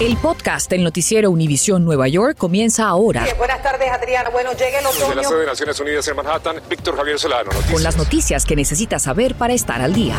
[0.00, 3.24] El podcast del noticiero Univisión Nueva York comienza ahora.
[3.38, 4.30] buenas tardes, Adriana.
[4.30, 5.06] Bueno, llega el otoño.
[5.06, 7.44] Desde la sede de Naciones Unidas en Manhattan, Víctor Javier Solano.
[7.44, 7.72] Noticias.
[7.72, 10.16] Con las noticias que necesitas saber para estar al día.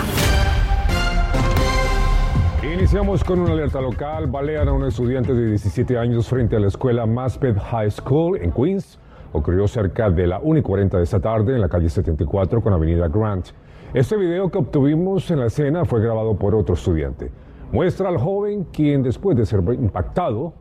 [2.64, 4.28] Iniciamos con una alerta local.
[4.28, 8.52] Balean a un estudiante de 17 años frente a la escuela Maspeth High School en
[8.52, 9.00] Queens.
[9.34, 12.72] Ocurrió cerca de la 1 y 40 de esta tarde en la calle 74 con
[12.72, 13.48] Avenida Grant.
[13.94, 17.32] Este video que obtuvimos en la escena fue grabado por otro estudiante.
[17.74, 20.54] Muestra al joven quien después de ser impactado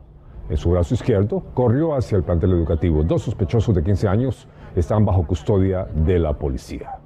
[0.49, 3.03] en su brazo izquierdo corrió hacia el plantel educativo.
[3.03, 6.97] Dos sospechosos de 15 años están bajo custodia de la policía.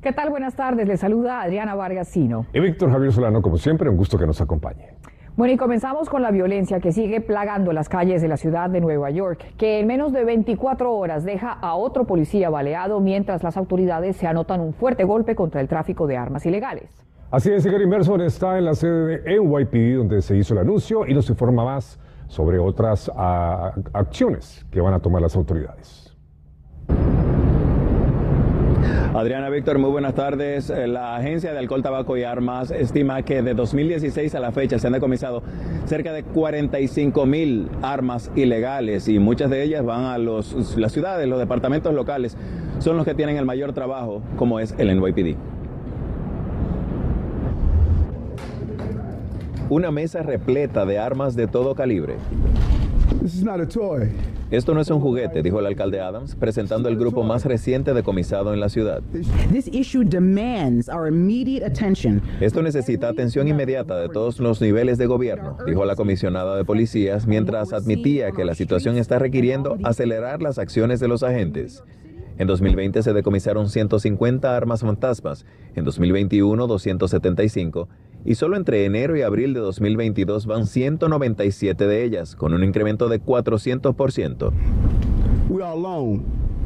[0.00, 0.30] ¿Qué tal?
[0.30, 0.88] Buenas tardes.
[0.88, 2.46] Le saluda Adriana Vargasino.
[2.54, 4.94] Y Víctor Javier Solano, como siempre, un gusto que nos acompañe.
[5.36, 8.80] Bueno, y comenzamos con la violencia que sigue plagando las calles de la ciudad de
[8.80, 13.58] Nueva York, que en menos de 24 horas deja a otro policía baleado mientras las
[13.58, 17.06] autoridades se anotan un fuerte golpe contra el tráfico de armas ilegales.
[17.28, 21.04] Así es, Gary Merson está en la sede de NYPD donde se hizo el anuncio
[21.08, 26.14] y nos informa más sobre otras ah, acciones que van a tomar las autoridades.
[29.12, 30.70] Adriana Víctor, muy buenas tardes.
[30.70, 34.78] Eh, la Agencia de Alcohol, Tabaco y Armas estima que de 2016 a la fecha
[34.78, 35.42] se han decomisado
[35.86, 41.26] cerca de 45 mil armas ilegales y muchas de ellas van a los, las ciudades,
[41.26, 42.36] los departamentos locales,
[42.78, 45.55] son los que tienen el mayor trabajo, como es el NYPD.
[49.68, 52.14] Una mesa repleta de armas de todo calibre.
[54.52, 58.54] Esto no es un juguete, dijo el alcalde Adams, presentando el grupo más reciente decomisado
[58.54, 59.02] en la ciudad.
[62.40, 67.26] Esto necesita atención inmediata de todos los niveles de gobierno, dijo la comisionada de policías,
[67.26, 71.82] mientras admitía que la situación está requiriendo acelerar las acciones de los agentes.
[72.38, 77.88] En 2020 se decomisaron 150 armas fantasmas, en 2021 275
[78.26, 83.08] y solo entre enero y abril de 2022 van 197 de ellas, con un incremento
[83.08, 84.52] de 400%.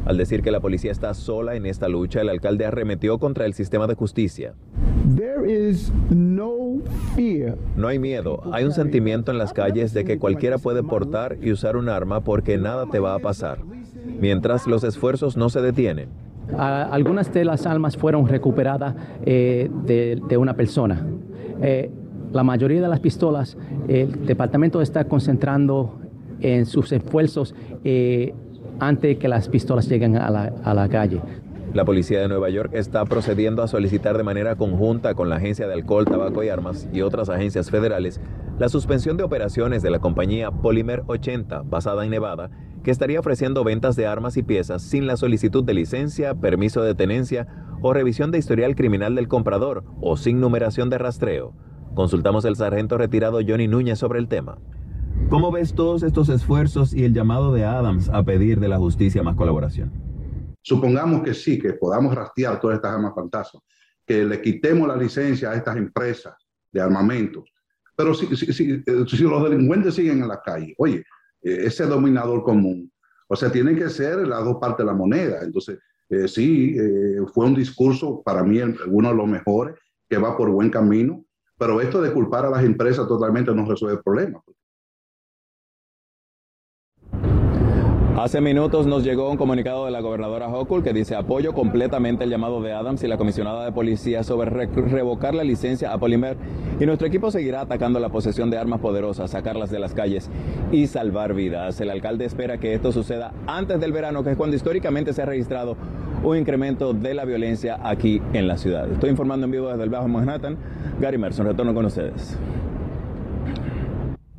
[0.03, 3.53] Al decir que la policía está sola en esta lucha, el alcalde arremetió contra el
[3.53, 4.55] sistema de justicia.
[7.77, 11.51] No hay miedo, hay un sentimiento en las calles de que cualquiera puede portar y
[11.51, 13.59] usar un arma porque nada te va a pasar,
[14.19, 16.09] mientras los esfuerzos no se detienen.
[16.57, 21.05] algunas de las armas fueron recuperadas eh, de una persona.
[21.61, 21.89] Eh,
[22.31, 23.57] la mayoría de las pistolas,
[23.87, 25.99] el departamento está concentrando
[26.39, 28.33] en sus esfuerzos eh,
[28.79, 31.21] antes que las pistolas lleguen a la, a la calle.
[31.73, 35.67] La policía de Nueva York está procediendo a solicitar de manera conjunta con la Agencia
[35.67, 38.19] de Alcohol, Tabaco y Armas y otras agencias federales
[38.61, 42.51] la suspensión de operaciones de la compañía Polymer 80, basada en Nevada,
[42.83, 46.93] que estaría ofreciendo ventas de armas y piezas sin la solicitud de licencia, permiso de
[46.93, 47.47] tenencia
[47.81, 51.53] o revisión de historial criminal del comprador o sin numeración de rastreo.
[51.95, 54.57] Consultamos al sargento retirado Johnny Núñez sobre el tema.
[55.29, 59.23] ¿Cómo ves todos estos esfuerzos y el llamado de Adams a pedir de la justicia
[59.23, 59.91] más colaboración?
[60.61, 63.63] Supongamos que sí, que podamos rastrear todas estas armas fantasmas,
[64.05, 66.33] que le quitemos la licencia a estas empresas
[66.71, 67.51] de armamentos.
[67.95, 71.03] Pero si, si, eh, los delincuentes siguen en la calle, oye,
[71.41, 72.91] eh, ese dominador común,
[73.27, 75.39] o sea, tiene que ser las dos partes de la moneda.
[75.41, 75.79] Entonces,
[76.11, 79.75] eh, sí, eh, fue un discurso para mí uno de los mejores,
[80.09, 81.23] que va por buen camino,
[81.57, 84.41] pero esto de culpar a las empresas totalmente no resuelve el problema.
[88.17, 92.29] Hace minutos nos llegó un comunicado de la gobernadora Hochul que dice apoyo completamente el
[92.29, 96.35] llamado de Adams y la comisionada de policía sobre revocar la licencia a Polimer
[96.79, 100.29] y nuestro equipo seguirá atacando la posesión de armas poderosas, sacarlas de las calles
[100.73, 101.79] y salvar vidas.
[101.79, 105.25] El alcalde espera que esto suceda antes del verano, que es cuando históricamente se ha
[105.25, 105.77] registrado
[106.21, 108.91] un incremento de la violencia aquí en la ciudad.
[108.91, 110.57] Estoy informando en vivo desde el Bajo Manhattan.
[110.99, 112.37] Gary Merson, retorno con ustedes.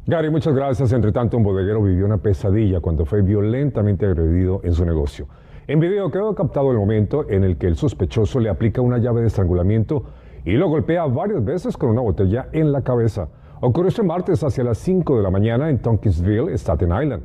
[0.04, 0.92] Gary, muchas gracias.
[0.92, 5.28] Entre tanto, un bodeguero vivió una pesadilla cuando fue violentamente agredido en su negocio.
[5.68, 9.20] En video quedó captado el momento en el que el sospechoso le aplica una llave
[9.20, 10.02] de estrangulamiento
[10.44, 13.28] y lo golpea varias veces con una botella en la cabeza.
[13.60, 17.22] Ocurrió este martes hacia las 5 de la mañana en Tompkinsville, Staten Island.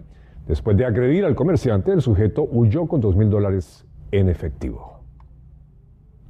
[0.47, 4.99] Después de agredir al comerciante, el sujeto huyó con dos mil dólares en efectivo.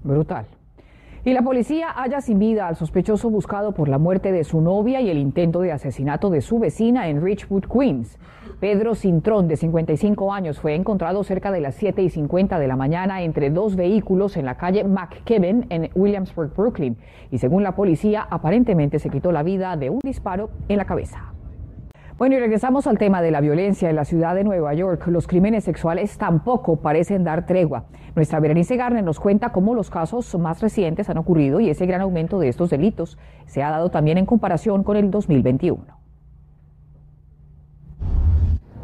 [0.02, 0.46] Brutal.
[1.28, 5.02] Y la policía halla sin vida al sospechoso buscado por la muerte de su novia
[5.02, 8.18] y el intento de asesinato de su vecina en Richwood, Queens.
[8.62, 12.78] Pedro Cintrón, de 55 años, fue encontrado cerca de las 7 y 50 de la
[12.78, 16.96] mañana entre dos vehículos en la calle McKibben en Williamsburg, Brooklyn.
[17.30, 21.34] Y según la policía, aparentemente se quitó la vida de un disparo en la cabeza.
[22.18, 25.06] Bueno, y regresamos al tema de la violencia en la ciudad de Nueva York.
[25.06, 27.84] Los crímenes sexuales tampoco parecen dar tregua.
[28.16, 32.02] Nuestra Berenice Garner nos cuenta cómo los casos más recientes han ocurrido y ese gran
[32.02, 35.97] aumento de estos delitos se ha dado también en comparación con el 2021.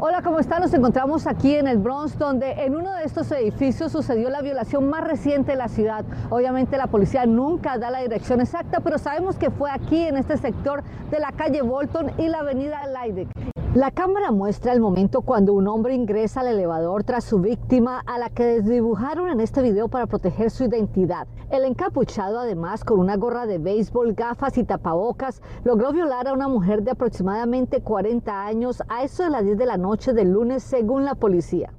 [0.05, 0.61] Hola, ¿cómo están?
[0.61, 4.89] Nos encontramos aquí en el Bronx, donde en uno de estos edificios sucedió la violación
[4.89, 6.03] más reciente de la ciudad.
[6.29, 10.35] Obviamente la policía nunca da la dirección exacta, pero sabemos que fue aquí en este
[10.35, 13.52] sector de la calle Bolton y la avenida Leiden.
[13.75, 18.19] La cámara muestra el momento cuando un hombre ingresa al elevador tras su víctima, a
[18.19, 21.25] la que desdibujaron en este video para proteger su identidad.
[21.49, 26.47] El encapuchado, además, con una gorra de béisbol, gafas y tapabocas, logró violar a una
[26.47, 30.61] mujer de aproximadamente 40 años a eso de las 10 de la noche del lunes,
[30.61, 31.73] según la policía.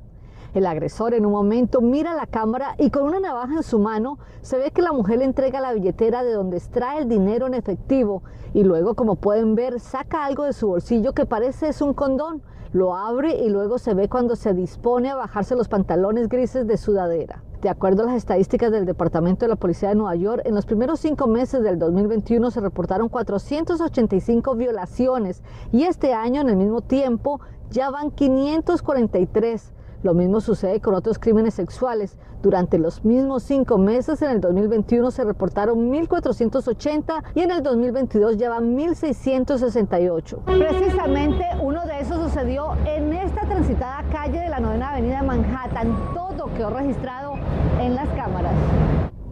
[0.55, 4.19] El agresor en un momento mira la cámara y con una navaja en su mano
[4.41, 7.55] se ve que la mujer le entrega la billetera de donde extrae el dinero en
[7.55, 8.23] efectivo
[8.53, 12.41] y luego, como pueden ver, saca algo de su bolsillo que parece es un condón.
[12.73, 16.77] Lo abre y luego se ve cuando se dispone a bajarse los pantalones grises de
[16.77, 17.43] sudadera.
[17.61, 20.67] De acuerdo a las estadísticas del Departamento de la Policía de Nueva York, en los
[20.67, 25.43] primeros cinco meses del 2021 se reportaron 485 violaciones
[25.73, 27.41] y este año, en el mismo tiempo,
[27.71, 29.74] ya van 543.
[30.05, 32.19] Lo mismo sucede con otros crímenes sexuales.
[32.43, 38.37] Durante los mismos cinco meses, en el 2021 se reportaron 1.480 y en el 2022
[38.37, 40.41] ya van 1.668.
[40.45, 45.97] Precisamente uno de esos sucedió en esta transitada calle de la novena avenida de Manhattan.
[46.13, 47.33] Todo quedó registrado
[47.81, 48.53] en las cámaras.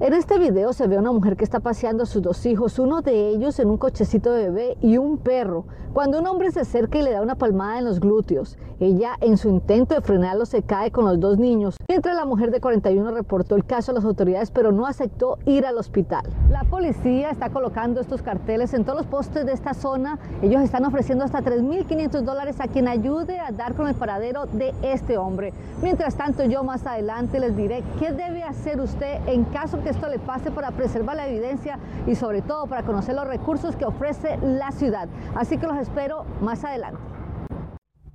[0.02, 2.80] En este video se ve a una mujer que está paseando a sus dos hijos,
[2.80, 6.58] uno de ellos en un cochecito de bebé y un perro, cuando un hombre se
[6.58, 8.58] acerca y le da una palmada en los glúteos.
[8.80, 12.50] Ella, en su intento de frenarlo, se cae con los dos niños, mientras la mujer
[12.50, 16.24] de 41 reportó el caso a las autoridades, pero no aceptó ir al hospital.
[16.50, 20.18] La policía está colocando estos carteles en todos los postes de esta zona.
[20.42, 24.74] Ellos están ofreciendo hasta 3.500 dólares a quien ayude a dar con el paradero de
[24.82, 25.52] este hombre.
[25.80, 30.08] Mientras tanto, yo más adelante les diré qué debe hacer usted en caso que esto
[30.08, 34.38] le pase para preservar la evidencia y sobre todo para conocer los recursos que ofrece
[34.42, 35.08] la ciudad.
[35.34, 36.98] Así que los espero más adelante.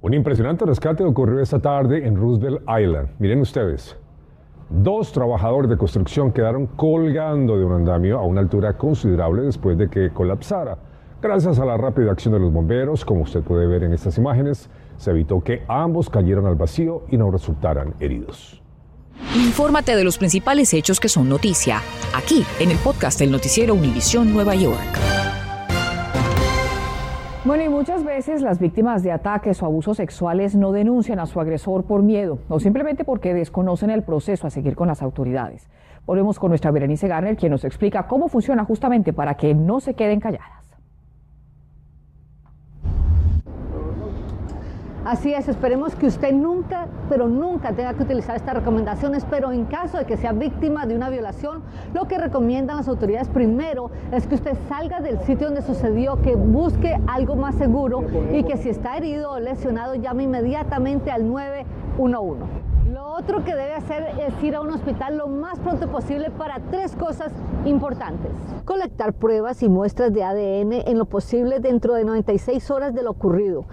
[0.02, 3.10] Un impresionante rescate ocurrió esta tarde en Roosevelt Island.
[3.20, 3.98] Miren ustedes.
[4.70, 9.90] Dos trabajadores de construcción quedaron colgando de un andamio a una altura considerable después de
[9.90, 10.78] que colapsara.
[11.22, 14.70] Gracias a la rápida acción de los bomberos, como usted puede ver en estas imágenes,
[14.98, 18.62] se evitó que ambos cayeran al vacío y no resultaran heridos.
[19.36, 21.82] Infórmate de los principales hechos que son noticia,
[22.16, 24.98] aquí en el podcast del noticiero Univisión Nueva York.
[27.46, 31.40] Bueno, y muchas veces las víctimas de ataques o abusos sexuales no denuncian a su
[31.40, 35.70] agresor por miedo o simplemente porque desconocen el proceso a seguir con las autoridades.
[36.06, 39.94] Volvemos con nuestra Berenice Garner, quien nos explica cómo funciona justamente para que no se
[39.94, 40.67] queden calladas.
[45.08, 49.64] Así es, esperemos que usted nunca, pero nunca tenga que utilizar estas recomendaciones, pero en
[49.64, 51.64] caso de que sea víctima de una violación,
[51.94, 56.36] lo que recomiendan las autoridades primero es que usted salga del sitio donde sucedió, que
[56.36, 62.44] busque algo más seguro y que si está herido o lesionado llame inmediatamente al 911.
[62.92, 66.60] Lo otro que debe hacer es ir a un hospital lo más pronto posible para
[66.70, 67.32] tres cosas
[67.64, 68.32] importantes.
[68.66, 73.12] Colectar pruebas y muestras de ADN en lo posible dentro de 96 horas de lo
[73.12, 73.64] ocurrido.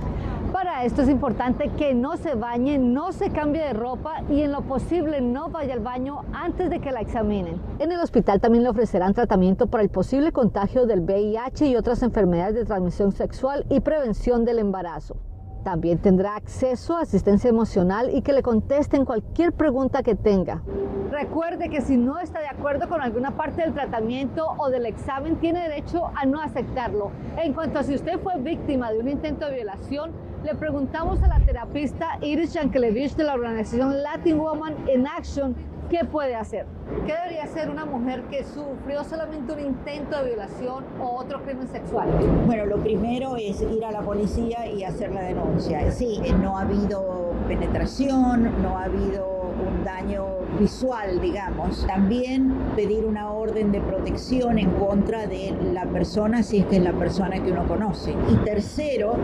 [0.82, 4.62] Esto es importante que no se bañe, no se cambie de ropa y en lo
[4.62, 7.60] posible no vaya al baño antes de que la examinen.
[7.78, 12.02] En el hospital también le ofrecerán tratamiento para el posible contagio del VIH y otras
[12.02, 15.16] enfermedades de transmisión sexual y prevención del embarazo.
[15.62, 20.62] También tendrá acceso a asistencia emocional y que le contesten cualquier pregunta que tenga.
[21.10, 25.36] Recuerde que si no está de acuerdo con alguna parte del tratamiento o del examen,
[25.36, 27.12] tiene derecho a no aceptarlo.
[27.42, 30.10] En cuanto a si usted fue víctima de un intento de violación,
[30.44, 35.54] le preguntamos a la terapista Iris Yankelevich de la organización Latin Woman in Action
[35.88, 36.66] qué puede hacer.
[37.06, 41.68] ¿Qué debería hacer una mujer que sufrió solamente un intento de violación o otro crimen
[41.68, 42.08] sexual?
[42.46, 45.90] Bueno, lo primero es ir a la policía y hacer la denuncia.
[45.90, 50.24] Sí, no ha habido penetración, no ha habido un daño
[50.58, 51.86] visual, digamos.
[51.86, 56.82] También pedir una orden de protección en contra de la persona si es que es
[56.82, 58.14] la persona que uno conoce.
[58.30, 59.14] Y tercero,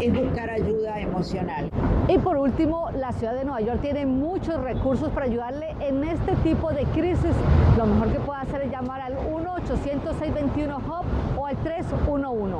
[0.00, 1.70] es buscar ayuda emocional.
[2.08, 6.34] Y por último, la ciudad de Nueva York tiene muchos recursos para ayudarle en este
[6.36, 7.34] tipo de crisis.
[7.76, 11.04] Lo mejor que puede hacer es llamar al 1-800-621-HOP
[11.36, 12.56] o al 311.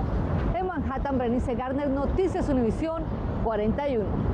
[0.59, 3.05] En Manhattan, Bernice Garner, Noticias Univisión
[3.45, 4.28] 41.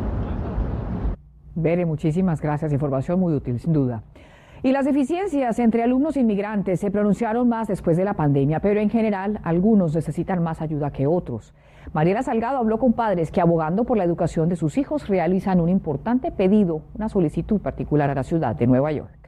[1.54, 2.72] Bere, muchísimas gracias.
[2.72, 4.02] Información muy útil, sin duda.
[4.62, 8.88] Y las deficiencias entre alumnos inmigrantes se pronunciaron más después de la pandemia, pero en
[8.88, 11.52] general algunos necesitan más ayuda que otros.
[11.92, 15.68] Mariela Salgado habló con padres que abogando por la educación de sus hijos realizan un
[15.68, 19.23] importante pedido, una solicitud particular a la ciudad de Nueva York.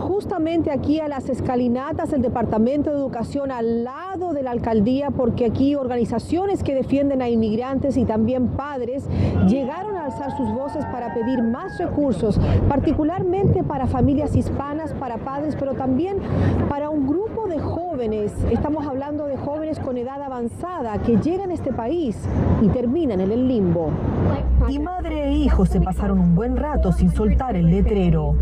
[0.00, 5.46] Justamente aquí a las escalinatas del Departamento de Educación al lado de la alcaldía porque
[5.46, 9.04] aquí organizaciones que defienden a inmigrantes y también padres
[9.48, 15.56] llegaron a alzar sus voces para pedir más recursos, particularmente para familias hispanas, para padres,
[15.58, 16.18] pero también
[16.68, 18.32] para un grupo de jóvenes.
[18.50, 22.16] Estamos hablando de jóvenes con edad avanzada que llegan a este país
[22.62, 23.90] y terminan en el limbo.
[24.68, 28.34] Y madre e hijo se pasaron un buen rato sin soltar el letrero.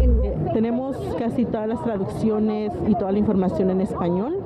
[0.52, 4.38] Tenemos casi todas las traducciones y toda la información en español,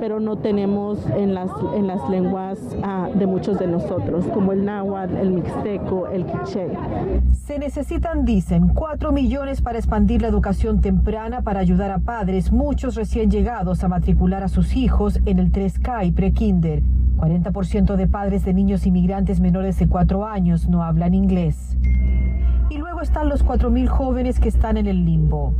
[0.00, 4.64] pero no tenemos en las, en las lenguas ah, de muchos de nosotros, como el
[4.64, 6.68] náhuatl, el mixteco, el quiché.
[7.32, 12.94] Se necesitan, dicen, cuatro millones para expandir la educación temprana para ayudar a padres, muchos
[12.94, 16.82] recién llegados, a matricular a sus hijos en el 3K y pre-kinder.
[17.16, 21.76] 40% de padres de niños inmigrantes menores de 4 años no hablan inglés.
[22.70, 25.54] Y luego están los 4.000 jóvenes que están en el limbo.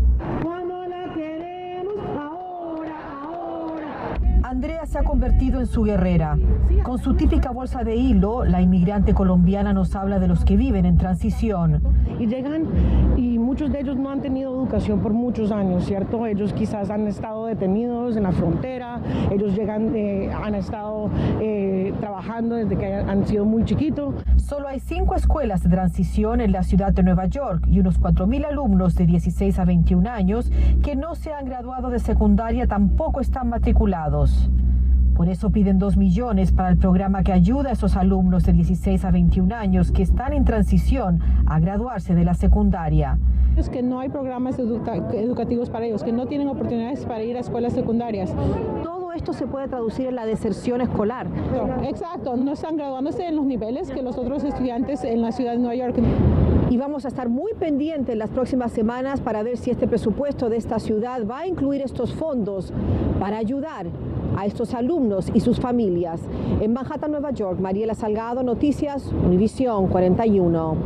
[4.63, 6.39] Andrea se ha convertido en su guerrera.
[6.85, 10.87] Con su típica bolsa de hilo, la inmigrante colombiana nos habla de los que viven
[10.87, 11.83] en transición.
[12.21, 12.69] Y llegan
[13.17, 16.27] y muchos de ellos no han tenido educación por muchos años, ¿cierto?
[16.27, 19.01] Ellos quizás han estado detenidos en la frontera,
[19.33, 21.72] ellos llegan, eh, han estado eh,
[22.03, 24.17] trabajando desde que han sido muy chiquitos.
[24.37, 28.45] Solo hay cinco escuelas de transición en la ciudad de Nueva York y unos 4.000
[28.45, 30.51] alumnos de 16 a 21 años
[30.83, 34.51] que no se han graduado de secundaria tampoco están matriculados.
[35.15, 39.05] Por eso piden 2 millones para el programa que ayuda a esos alumnos de 16
[39.05, 43.17] a 21 años que están en transición a graduarse de la secundaria.
[43.57, 47.41] Es que no hay programas educativos para ellos, que no tienen oportunidades para ir a
[47.41, 48.35] escuelas secundarias.
[49.13, 51.27] Todo esto se puede traducir en la deserción escolar.
[51.83, 55.59] exacto, no están graduándose en los niveles que los otros estudiantes en la ciudad de
[55.59, 55.97] Nueva York.
[56.71, 60.57] Y vamos a estar muy pendientes las próximas semanas para ver si este presupuesto de
[60.57, 62.73] esta ciudad va a incluir estos fondos
[63.21, 63.85] para ayudar
[64.35, 66.23] a estos alumnos y sus familias.
[66.63, 70.77] En Manhattan, Nueva York, Mariela Salgado, Noticias, Univisión 41.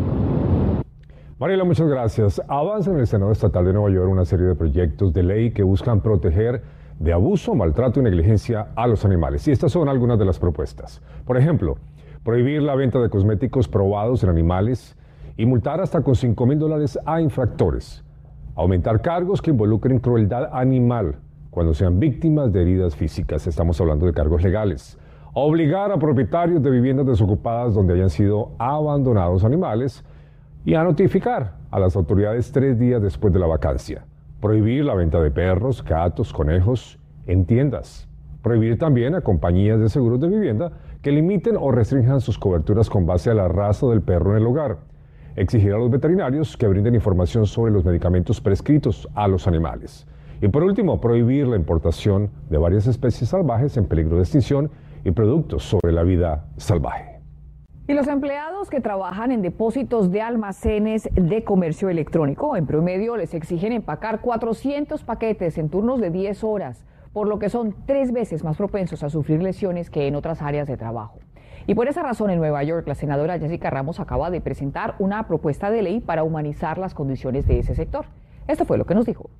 [1.38, 2.42] Mariela, muchas gracias.
[2.48, 5.62] Avanza en el Senado Estatal de Nueva York una serie de proyectos de ley que
[5.62, 6.62] buscan proteger
[6.98, 9.46] de abuso, maltrato y negligencia a los animales.
[9.48, 11.02] Y estas son algunas de las propuestas.
[11.24, 11.76] Por ejemplo,
[12.24, 14.96] prohibir la venta de cosméticos probados en animales
[15.36, 18.02] y multar hasta con 5 mil dólares a infractores.
[18.54, 21.16] Aumentar cargos que involucren crueldad animal
[21.50, 23.46] cuando sean víctimas de heridas físicas.
[23.46, 24.98] Estamos hablando de cargos legales.
[25.34, 30.02] Obligar a propietarios de viviendas desocupadas donde hayan sido abandonados animales
[30.64, 34.04] y a notificar a las autoridades tres días después de la vacancia.
[34.40, 38.08] Prohibir la venta de perros, gatos, conejos en tiendas.
[38.42, 43.06] Prohibir también a compañías de seguros de vivienda que limiten o restrinjan sus coberturas con
[43.06, 44.78] base a la raza del perro en el hogar.
[45.36, 50.06] Exigir a los veterinarios que brinden información sobre los medicamentos prescritos a los animales.
[50.42, 54.70] Y por último, prohibir la importación de varias especies salvajes en peligro de extinción
[55.04, 57.15] y productos sobre la vida salvaje.
[57.88, 63.32] Y los empleados que trabajan en depósitos de almacenes de comercio electrónico, en promedio les
[63.32, 68.42] exigen empacar 400 paquetes en turnos de 10 horas, por lo que son tres veces
[68.42, 71.20] más propensos a sufrir lesiones que en otras áreas de trabajo.
[71.68, 75.28] Y por esa razón en Nueva York la senadora Jessica Ramos acaba de presentar una
[75.28, 78.06] propuesta de ley para humanizar las condiciones de ese sector.
[78.48, 79.30] Esto fue lo que nos dijo.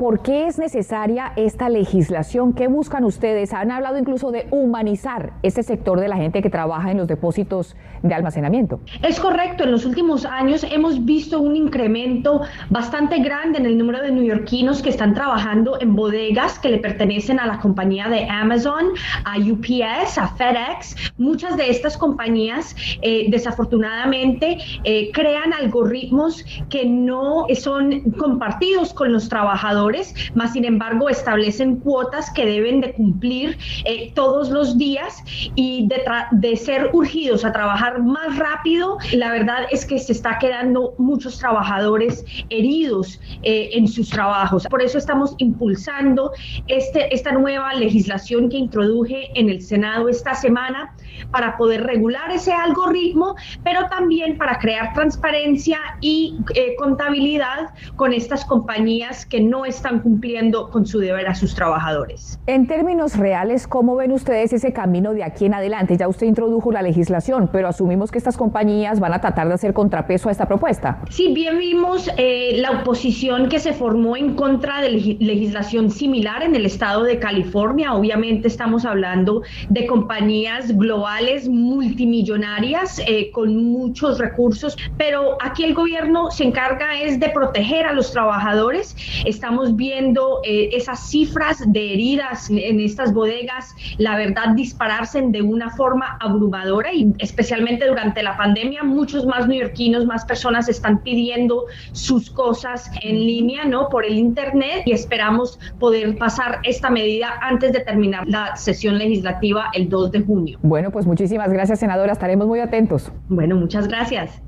[0.00, 2.54] ¿Por qué es necesaria esta legislación?
[2.54, 3.52] ¿Qué buscan ustedes?
[3.52, 7.76] Han hablado incluso de humanizar ese sector de la gente que trabaja en los depósitos
[8.02, 8.80] de almacenamiento.
[9.02, 12.40] Es correcto, en los últimos años hemos visto un incremento
[12.70, 17.38] bastante grande en el número de neoyorquinos que están trabajando en bodegas que le pertenecen
[17.38, 18.86] a la compañía de Amazon,
[19.26, 21.12] a UPS, a FedEx.
[21.18, 29.28] Muchas de estas compañías eh, desafortunadamente eh, crean algoritmos que no son compartidos con los
[29.28, 29.89] trabajadores
[30.34, 35.22] más sin embargo establecen cuotas que deben de cumplir eh, todos los días
[35.54, 40.94] y de, ser urgidos a trabajar más rápido, la verdad es que se está quedando
[40.98, 44.66] muchos trabajadores heridos eh, en sus trabajos.
[44.68, 46.32] Por eso estamos impulsando
[46.66, 50.94] este, esta nueva legislación que introduje en el Senado esta semana
[51.30, 53.34] para poder regular ese algoritmo,
[53.64, 60.70] pero también para crear transparencia y eh, contabilidad con estas compañías que no están cumpliendo
[60.70, 62.38] con su deber a sus trabajadores.
[62.46, 65.96] En términos reales, ¿cómo ven ustedes ese camino de aquí en adelante?
[65.96, 69.72] Ya usted introdujo la legislación, pero asumimos que estas compañías van a tratar de hacer
[69.72, 71.00] contrapeso a esta propuesta.
[71.10, 76.54] Sí, bien vimos eh, la oposición que se formó en contra de legislación similar en
[76.54, 77.94] el estado de California.
[77.94, 81.09] Obviamente estamos hablando de compañías globales
[81.48, 87.92] multimillonarias eh, con muchos recursos, pero aquí el gobierno se encarga es de proteger a
[87.92, 88.96] los trabajadores.
[89.24, 95.70] Estamos viendo eh, esas cifras de heridas en estas bodegas, la verdad, dispararse de una
[95.70, 102.30] forma abrumadora y especialmente durante la pandemia, muchos más neoyorquinos, más personas están pidiendo sus
[102.30, 103.88] cosas en línea, ¿no?
[103.88, 109.70] Por el Internet y esperamos poder pasar esta medida antes de terminar la sesión legislativa
[109.72, 110.58] el 2 de junio.
[110.62, 112.12] Bueno, pues muchísimas gracias, senadora.
[112.12, 113.12] Estaremos muy atentos.
[113.28, 114.42] Bueno, muchas gracias.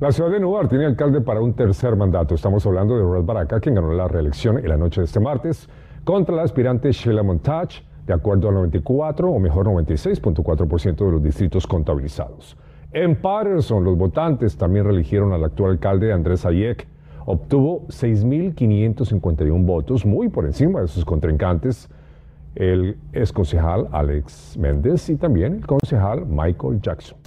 [0.00, 2.34] La ciudad de Newark tiene alcalde para un tercer mandato.
[2.34, 5.68] Estamos hablando de Rod Baraka, quien ganó la reelección en la noche de este martes
[6.04, 11.66] contra la aspirante Sheila Montage, de acuerdo al 94 o mejor 96.4% de los distritos
[11.66, 12.56] contabilizados.
[12.92, 16.86] En Patterson, los votantes también reeligieron al actual alcalde Andrés Hayek.
[17.26, 21.88] Obtuvo 6.551 votos, muy por encima de sus contrincantes,
[22.56, 27.18] el ex concejal Alex Méndez y también el concejal Michael Jackson.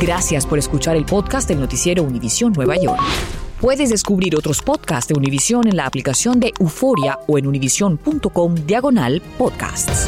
[0.00, 3.00] Gracias por escuchar el podcast del noticiero Univisión Nueva York.
[3.60, 9.22] Puedes descubrir otros podcasts de Univisión en la aplicación de Euforia o en univision.com diagonal
[9.38, 10.06] podcasts.